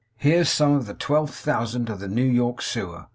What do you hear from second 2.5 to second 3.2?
Sewer!